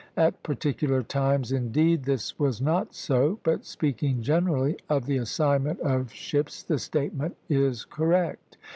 [0.17, 6.11] At particular times, indeed, this was not so; but speaking generally of the assignment of
[6.11, 8.57] ships, the statement is correct.